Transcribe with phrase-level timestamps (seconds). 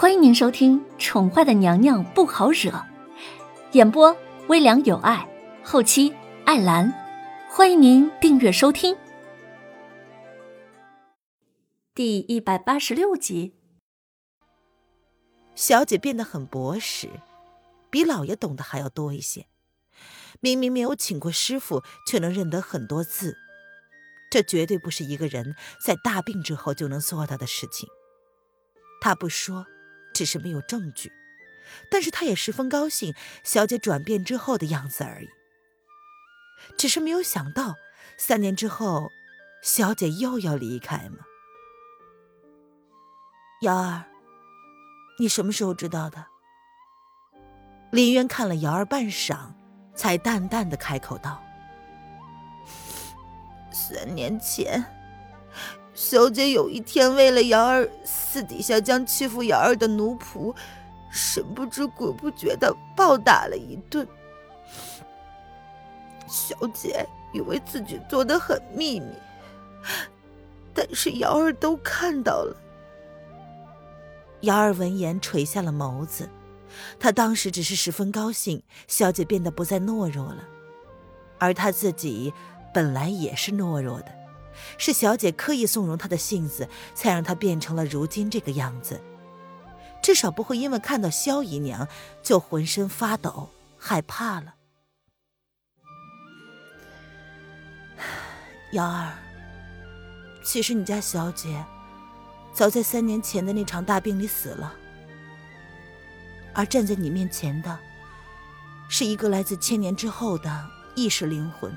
[0.00, 2.70] 欢迎您收听《宠坏的娘娘不好惹》，
[3.72, 5.28] 演播微凉有爱，
[5.64, 6.14] 后期
[6.44, 6.94] 艾兰。
[7.50, 8.96] 欢迎您订阅收听。
[11.96, 13.56] 第一百八十六集，
[15.56, 17.08] 小姐变得很博识，
[17.90, 19.46] 比老爷懂得还要多一些。
[20.38, 23.36] 明明没有请过师傅，却能认得很多字，
[24.30, 27.88] 这绝对不是一个人在大病之后就能做到的事情。
[29.00, 29.66] 他不说。
[30.12, 31.12] 只是没有证据，
[31.90, 35.28] 但是他也十分高兴小姐转变之后的样子而已。
[36.76, 37.76] 只是没有想到，
[38.16, 39.10] 三年之后，
[39.62, 41.18] 小姐又要离开吗？
[43.62, 44.04] 瑶儿，
[45.18, 46.26] 你什么时候知道的？
[47.90, 49.52] 林渊看了瑶儿半晌，
[49.94, 51.42] 才淡淡的开口道
[53.72, 54.84] ：“三年前。”
[55.98, 60.54] 小姐有一天为了瑶儿，私底下将欺负瑶儿的奴仆
[61.10, 64.06] 神不知鬼不觉的暴打了一顿。
[66.28, 69.08] 小姐以为自己做的很秘密，
[70.72, 72.56] 但是瑶儿都看到了。
[74.42, 76.30] 瑶儿闻言垂下了眸子，
[77.00, 80.44] 她当时只是十分高兴，小姐变得不再懦弱了，
[81.38, 82.32] 而她自己
[82.72, 84.17] 本来也是懦弱的。
[84.76, 89.00] 是小姐刻意纵容他的性子，才让他变成了如今这个样子。
[90.02, 91.86] 至少不会因为看到萧姨娘
[92.22, 94.54] 就浑身发抖、害怕了。
[98.72, 99.14] 瑶儿，
[100.44, 101.64] 其实你家小姐
[102.52, 104.74] 早在三年前的那场大病里死了，
[106.54, 107.78] 而站在你面前的，
[108.88, 111.72] 是一个来自千年之后的意识灵魂。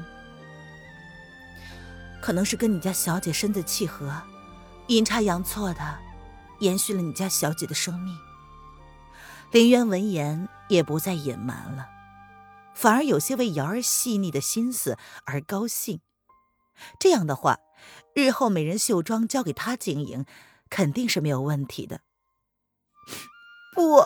[2.22, 4.22] 可能是跟你家小姐身子契合，
[4.88, 6.00] 阴差阳错的
[6.60, 8.16] 延续了你家小姐的生命。
[9.52, 11.90] 林渊闻言也不再隐瞒了，
[12.74, 16.00] 反而有些为瑶儿细腻的心思而高兴。
[17.00, 17.58] 这样的话，
[18.16, 20.26] 日后美人绣庄交给他经营，
[20.70, 22.02] 肯定是没有问题的。
[23.74, 24.06] 不，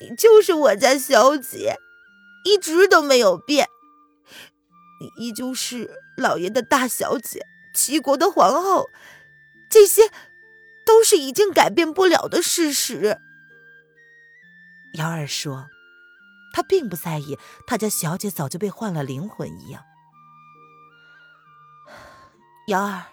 [0.00, 1.76] 你就是我家小姐，
[2.44, 3.68] 一直都没有变。
[5.00, 8.90] 你依旧是老爷的大小姐，齐国的皇后，
[9.70, 10.10] 这些
[10.84, 13.20] 都是已经改变不了的事实。
[14.94, 15.68] 瑶儿说
[16.52, 19.84] ：“她并不在意，她家小姐早就被换了灵魂一样。”
[22.68, 23.04] 瑶儿，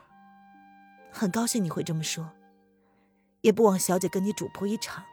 [1.11, 2.31] 很高兴你会这么说，
[3.41, 5.03] 也不枉小姐跟你主仆一场。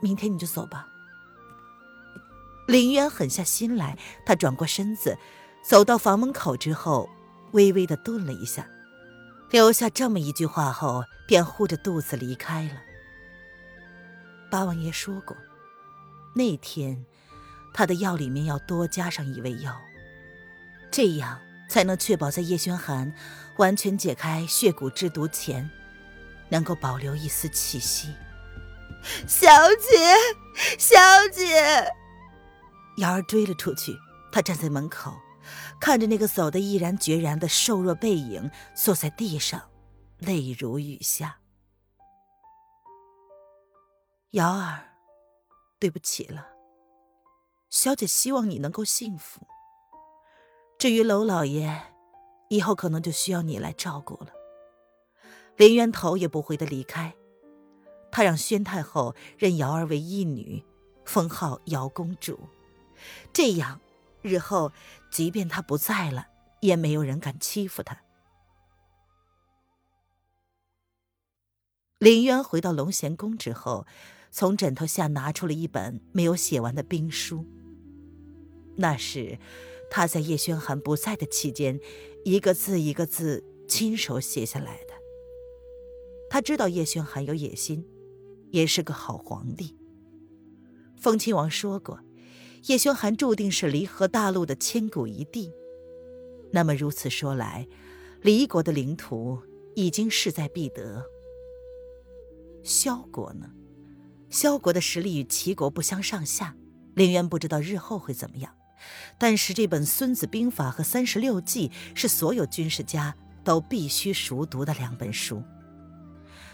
[0.00, 0.88] 明天你就走吧。
[2.66, 5.18] 林渊狠下心来，他转过身子，
[5.62, 7.10] 走到房门口之后，
[7.52, 8.66] 微微的顿了一下，
[9.50, 12.82] 留下这么一句话后，便护着肚子离开了。
[14.50, 15.36] 八王爷说过，
[16.34, 17.04] 那天
[17.74, 19.80] 他的药里面要多加上一味药，
[20.90, 23.12] 这样才能确保在叶轩寒
[23.56, 25.68] 完全解开血骨之毒前，
[26.48, 28.14] 能够保留一丝气息。
[29.26, 29.48] 小
[29.80, 30.14] 姐，
[30.78, 30.96] 小
[31.32, 31.90] 姐。
[32.96, 33.98] 瑶儿追了出去，
[34.30, 35.12] 她站在门口，
[35.80, 39.70] 看着那个走得毅然决然的瘦弱背影，坐在地上，
[40.18, 41.38] 泪如雨下。
[44.32, 44.94] 瑶儿，
[45.78, 46.48] 对不起了，
[47.68, 49.46] 小姐希望你能够幸福。
[50.78, 51.94] 至于娄老爷，
[52.48, 54.28] 以后可能就需要你来照顾了。
[55.56, 57.14] 林渊头也不回的离开，
[58.10, 60.64] 他让宣太后认瑶儿为义女，
[61.04, 62.40] 封号瑶公主。
[63.32, 63.80] 这样，
[64.22, 64.72] 日后
[65.10, 66.28] 即便他不在了，
[66.60, 68.02] 也没有人敢欺负他。
[71.98, 73.86] 林渊回到龙贤宫之后，
[74.30, 77.46] 从枕头下拿出了一本没有写完的兵书。
[78.76, 79.38] 那是
[79.90, 81.78] 他在叶轩寒不在的期间，
[82.24, 84.94] 一个字一个字亲手写下来的。
[86.28, 87.86] 他知道叶轩寒有野心，
[88.50, 89.76] 也是个好皇帝。
[90.96, 92.00] 风亲王说过。
[92.66, 95.52] 叶轩寒注定是离合大陆的千古一帝。
[96.52, 97.66] 那么如此说来，
[98.20, 99.40] 离国的领土
[99.74, 101.04] 已经势在必得。
[102.62, 103.50] 萧国呢？
[104.30, 106.54] 萧国的实力与齐国不相上下。
[106.94, 108.54] 林渊不知道日后会怎么样，
[109.18, 115.42] 但是这本《孙子兵法》和《三十六计》是所有军事家都必须熟读的两本书。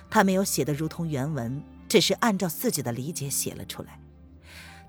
[0.08, 4.00] 他没有写的如同原文，只是按照自己的理解写了出来。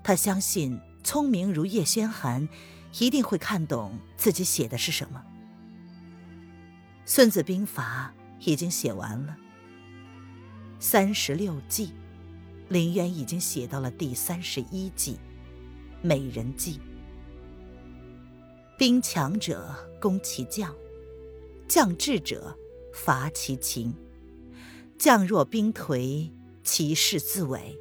[0.02, 0.80] 他相信。
[1.02, 2.48] 聪明如叶轩寒，
[2.98, 5.22] 一定会看懂自己写的是什么。
[7.04, 8.14] 《孙子兵法》
[8.48, 9.36] 已经写完了，
[10.78, 11.92] 三十六计，
[12.68, 15.18] 林渊已经写到了第三十一计——
[16.02, 16.80] 美人计。
[18.78, 20.74] 兵强者攻其将，
[21.68, 22.56] 将智者
[22.92, 23.94] 伐其秦。
[24.98, 26.30] 将若兵颓，
[26.62, 27.76] 其势自萎。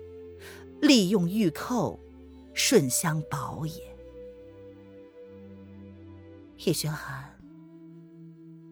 [0.81, 1.99] 利用御寇，
[2.59, 3.97] 顺相保也。
[6.57, 7.39] 叶轩寒，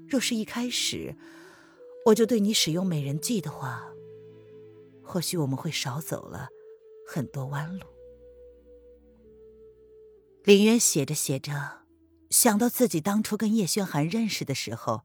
[0.09, 1.15] 若是一开始
[2.07, 3.87] 我就对你使用美人计的话，
[5.01, 6.49] 或许我们会少走了
[7.07, 7.85] 很多弯路。
[10.43, 11.87] 林渊写着写着。
[12.29, 15.03] 想到自己当初跟叶轩寒认识的时候，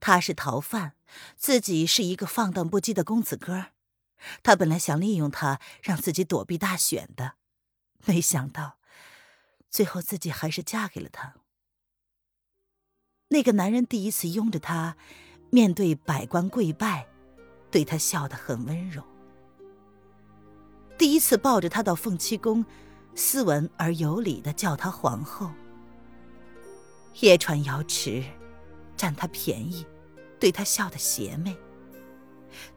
[0.00, 0.92] 他是逃犯，
[1.38, 3.68] 自己是一个放荡不羁的公子哥
[4.42, 7.36] 他本来想利用他让自己躲避大选的，
[8.04, 8.78] 没想到
[9.70, 11.34] 最后自己还是嫁给了他。
[13.28, 14.96] 那个男人第一次拥着她，
[15.50, 17.08] 面对百官跪拜，
[17.70, 19.02] 对他笑得很温柔。
[20.96, 22.64] 第一次抱着她到凤栖宫，
[23.14, 25.50] 斯文而有礼的叫她皇后。
[27.20, 28.22] 夜船瑶池，
[28.96, 29.84] 占他便宜，
[30.38, 31.56] 对他笑得邪魅。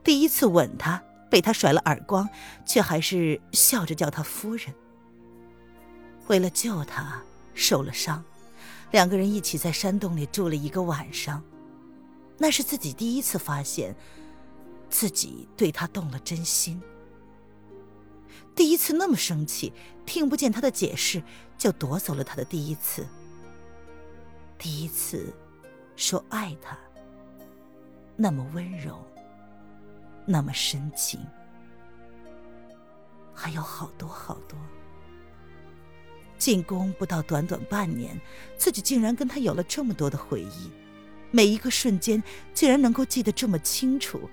[0.03, 2.27] 第一次吻她，被他甩了耳光，
[2.65, 4.73] 却还是笑着叫他夫人。
[6.29, 7.19] 为了救他，
[7.55, 8.23] 受了伤，
[8.91, 11.43] 两个人一起在山洞里住了一个晚上。
[12.37, 13.95] 那是自己第一次发现，
[14.91, 16.79] 自己对他动了真心。
[18.55, 19.73] 第一次那么生气，
[20.05, 21.23] 听不见他的解释，
[21.57, 23.07] 就夺走了他的第一次。
[24.59, 25.33] 第一次
[25.95, 26.77] 说爱他，
[28.15, 29.03] 那么温柔，
[30.27, 31.19] 那么深情，
[33.33, 34.55] 还有好多好多。
[36.39, 38.19] 进宫不到短短半年，
[38.57, 40.71] 自己竟然跟他有了这么多的回忆，
[41.29, 44.27] 每一个瞬间竟然能够记得这么清楚，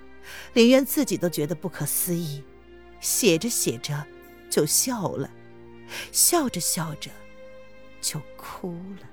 [0.55, 2.43] 林渊自己都觉得不可思议。
[2.99, 4.07] 写着写着
[4.49, 5.29] 就笑了，
[6.11, 7.11] 笑着笑着
[8.01, 9.07] 就哭了。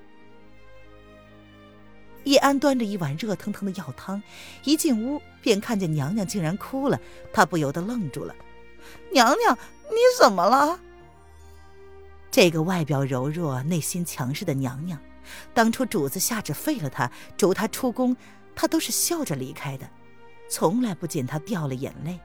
[2.24, 4.22] 叶安端着一碗热腾腾的药汤，
[4.64, 6.98] 一进屋便看见娘娘竟然哭了，
[7.32, 8.34] 他不由得愣住了
[9.12, 9.58] ：“娘娘，
[9.90, 10.80] 你怎么了？”
[12.34, 14.98] 这个外表柔弱、内心强势的娘娘，
[15.54, 18.16] 当初主子下旨废了她，逐她出宫，
[18.56, 19.88] 她都是笑着离开的，
[20.50, 22.18] 从来不见她掉了眼泪。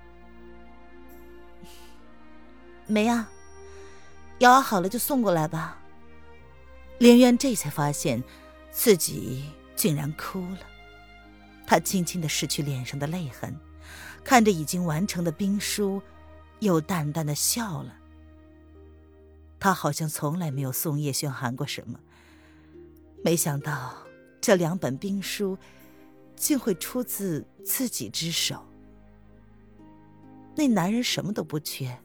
[2.88, 3.30] 没啊，
[4.40, 5.78] 药好了就送过来吧。
[6.98, 8.24] 林渊这才发现
[8.72, 9.44] 自己。
[9.76, 10.60] 竟然哭了，
[11.68, 13.56] 他轻轻的拭去脸上的泪痕，
[14.24, 16.02] 看着已经完成的兵书，
[16.62, 17.99] 又淡淡的笑了。
[19.60, 22.00] 他好像从来没有送叶轩寒过什么，
[23.24, 24.08] 没想到
[24.40, 25.58] 这两本兵书
[26.36, 28.66] 竟会出自自己之手。
[30.56, 32.00] 那男人什么都不缺，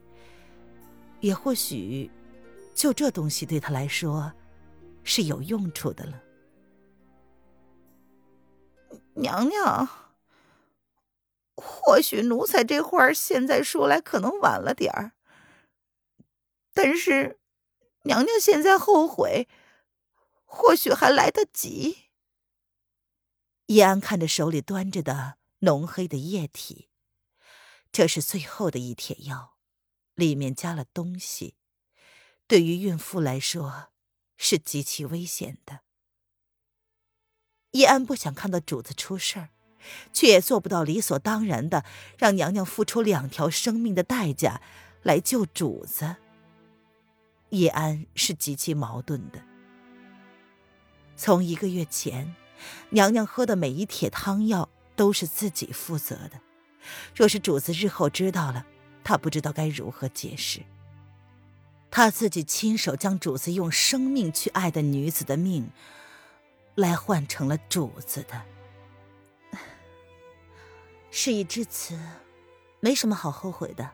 [1.21, 2.11] 也或许
[2.75, 4.33] 就这东西对他来说
[5.03, 6.21] 是有用处的了。
[9.15, 9.89] 娘娘，
[11.55, 15.13] 或许奴才这话现在说来可能晚了点儿，
[16.73, 17.39] 但是
[18.05, 19.49] 娘娘现在后悔，
[20.45, 22.11] 或许还来得及。
[23.67, 26.91] 叶安看着手里端着的浓黑的液体，
[27.91, 29.57] 这是最后的一帖药，
[30.15, 31.57] 里面加了东西，
[32.47, 33.89] 对于孕妇来说
[34.37, 35.81] 是极其危险的。
[37.71, 39.49] 叶安不想看到主子出事儿，
[40.13, 41.85] 却也做不到理所当然的
[42.19, 44.61] 让娘娘付出两条生命的代价
[45.03, 46.17] 来救主子。
[47.51, 49.43] 叶安是极其矛盾的。
[51.17, 52.35] 从一个月前，
[52.91, 56.41] 娘娘喝的每一帖汤药都是自己负责的。
[57.15, 58.67] 若是主子日后知道了，
[59.03, 60.61] 他不知道该如何解释。
[61.91, 65.71] 他自己亲手将主子用生命去爱的女子的命。
[66.75, 68.43] 来换成了主子的。
[71.13, 71.97] 事已至此，
[72.81, 73.89] 没什么好后悔的。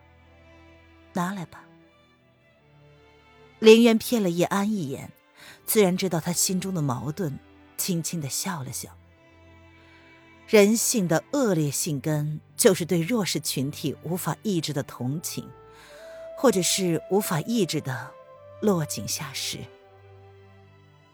[1.12, 1.62] 拿来吧。
[3.60, 5.12] 林渊瞥了叶安一眼，
[5.64, 7.38] 自然知道他心中的矛盾，
[7.76, 8.90] 轻轻的笑了笑。
[10.48, 15.48] 人性的恶劣性根，就是对弱势群体无法抑制的同情，
[16.36, 18.10] 或者是无法抑制的
[18.60, 19.58] 落井下石。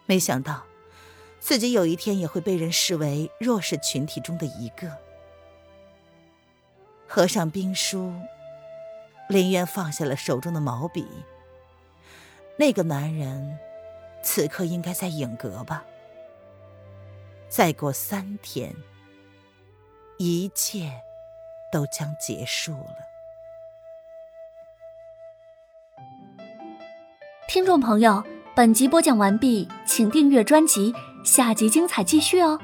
[0.07, 0.65] 没想到。
[1.39, 4.91] 自己有一天也会被人视为弱势群体中的一个。
[7.07, 8.13] 合上兵书，
[9.29, 11.07] 林渊放下了手中的毛笔。
[12.57, 13.59] 那个男人，
[14.23, 15.85] 此刻应该在影阁吧？
[17.49, 18.75] 再过三天，
[20.19, 20.91] 一切
[21.71, 22.97] 都将结束了。
[27.47, 30.93] 听众朋友，本集播讲完毕，请订阅专辑，
[31.25, 32.61] 下集精彩继续哦。